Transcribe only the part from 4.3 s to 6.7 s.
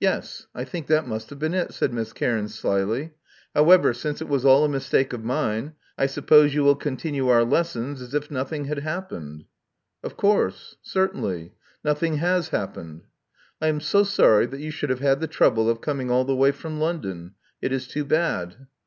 was all a mistake of mine, I suppose you